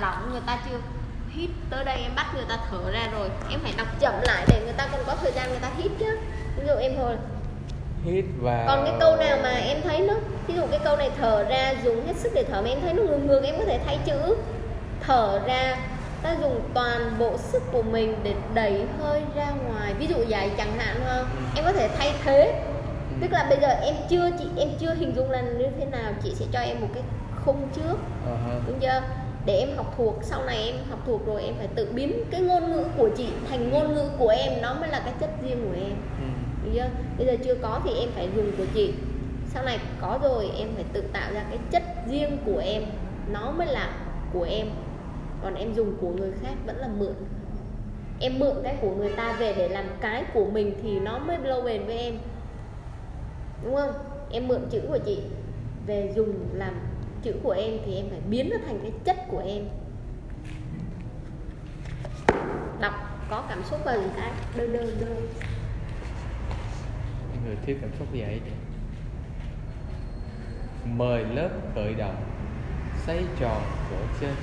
[0.00, 0.78] lỏng người ta chưa
[1.30, 3.28] hít tới đây em bắt người ta thở ra rồi.
[3.50, 5.90] Em phải đọc chậm lại để người ta còn có thời gian người ta hít
[5.98, 6.18] chứ.
[6.56, 7.16] Ví dụ em thôi
[8.04, 10.14] hít vào còn cái câu nào mà em thấy nó
[10.46, 12.94] ví dụ cái câu này thở ra dùng hết sức để thở mà em thấy
[12.94, 14.36] nó ngược ngược em có thể thay chữ.
[15.00, 15.76] Thở ra
[16.22, 19.94] ta dùng toàn bộ sức của mình để đẩy hơi ra ngoài.
[19.94, 21.24] Ví dụ vậy chẳng hạn ha
[21.56, 22.64] em có thể thay thế.
[23.20, 26.12] Tức là bây giờ em chưa chị em chưa hình dung là như thế nào.
[26.24, 27.02] Chị sẽ cho em một cái
[27.44, 27.96] khung trước.
[28.26, 28.60] Ha.
[28.66, 29.00] đúng chưa
[29.48, 30.18] để em học thuộc.
[30.22, 33.28] Sau này em học thuộc rồi em phải tự biến cái ngôn ngữ của chị
[33.48, 34.52] thành ngôn ngữ của em.
[34.62, 35.92] Nó mới là cái chất riêng của em.
[36.20, 36.70] Ừ.
[36.74, 36.88] Chưa?
[37.18, 38.94] Bây giờ chưa có thì em phải dùng của chị.
[39.48, 42.82] Sau này có rồi em phải tự tạo ra cái chất riêng của em.
[43.32, 43.90] Nó mới là
[44.32, 44.66] của em.
[45.42, 47.14] Còn em dùng của người khác vẫn là mượn.
[48.20, 51.38] Em mượn cái của người ta về để làm cái của mình thì nó mới
[51.38, 52.18] lâu bền với em.
[53.64, 53.92] Đúng không?
[54.30, 55.18] Em mượn chữ của chị
[55.86, 56.74] về dùng làm
[57.22, 59.64] chữ của em thì em phải biến nó thành cái chất của em.
[62.80, 62.94] Đọc,
[63.30, 65.14] có cảm xúc vào những cái đơ đơ đơ.
[67.44, 68.40] Người thiếu cảm xúc vậy?
[70.84, 72.24] Mời lớp khởi động
[73.06, 74.34] xoay tròn cổ chân.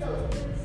[0.00, 0.57] Thank you.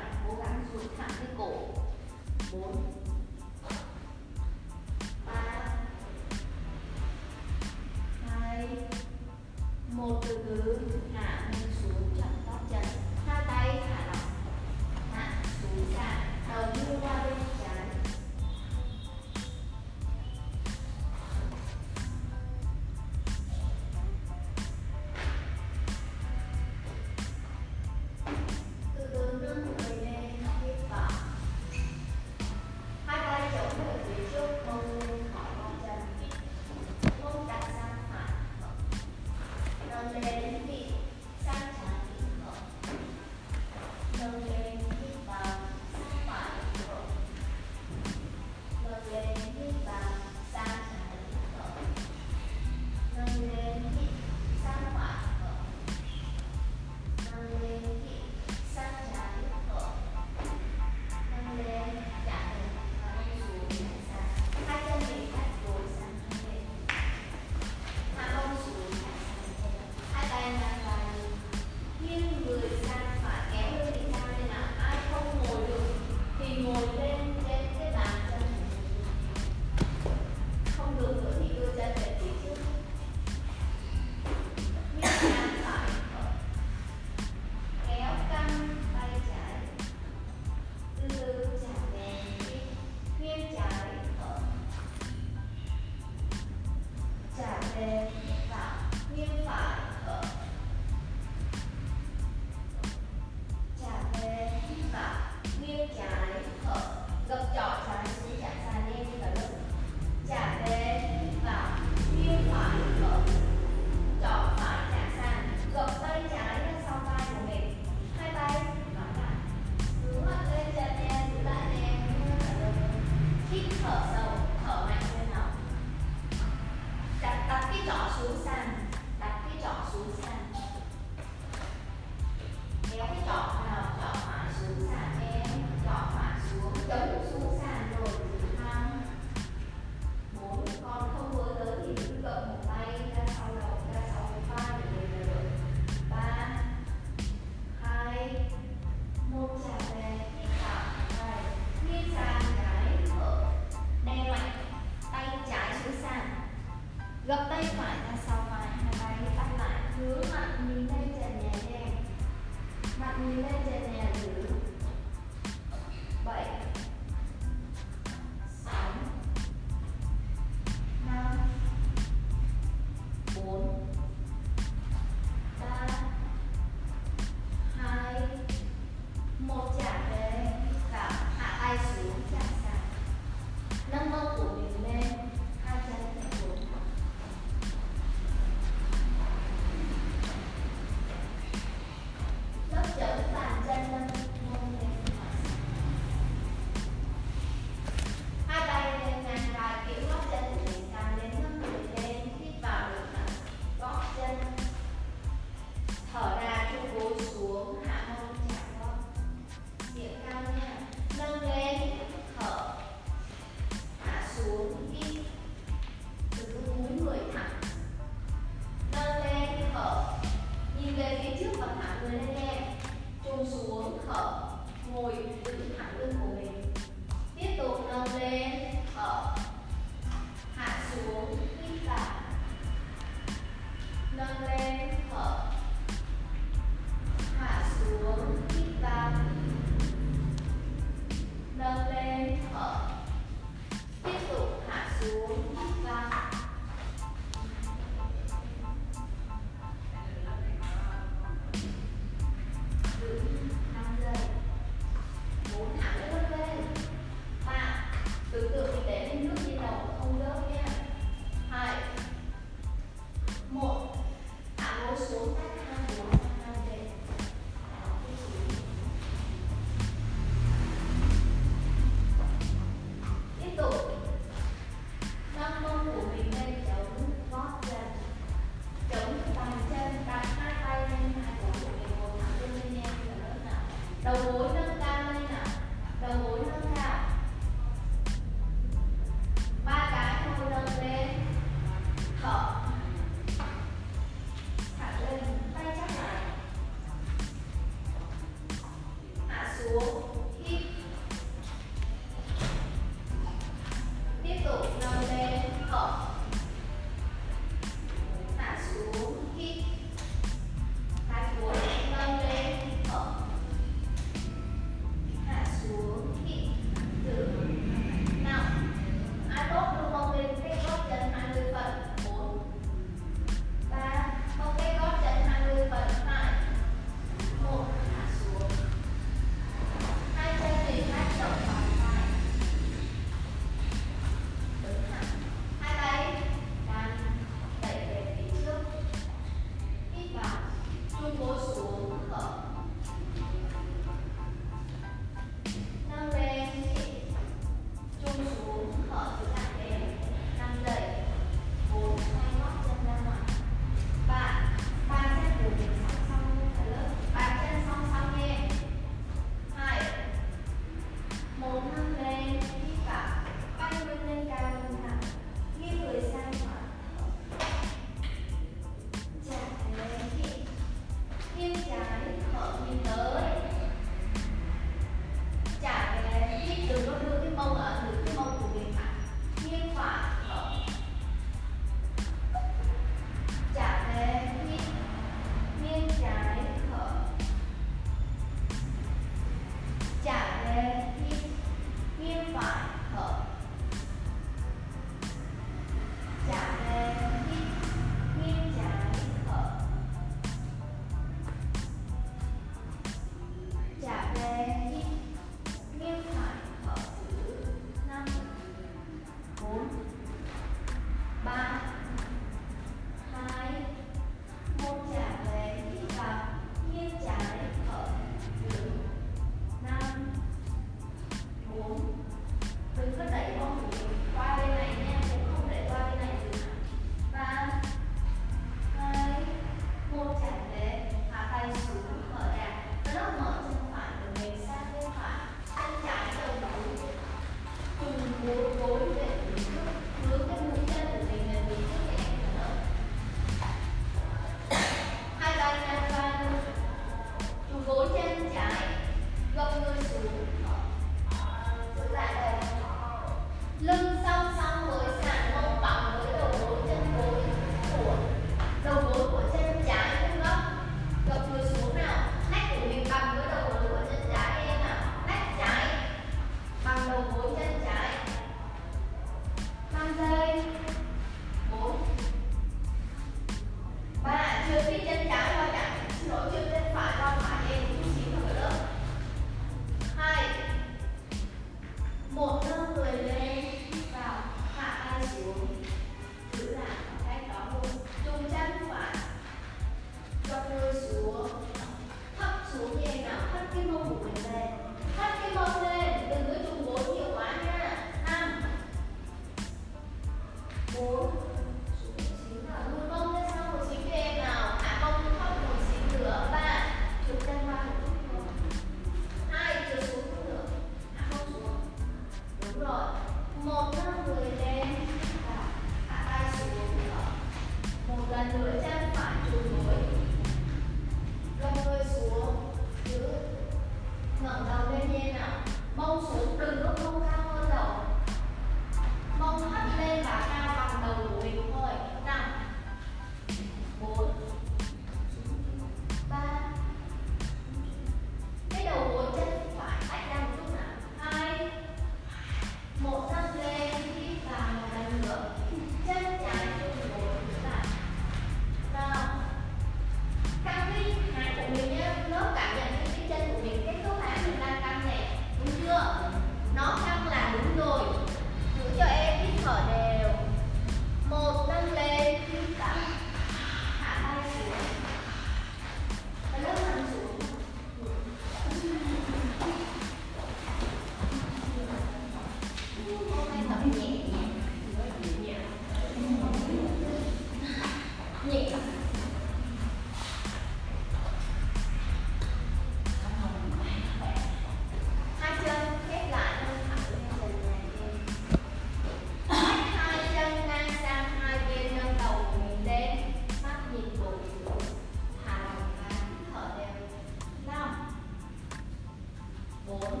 [599.79, 600.00] four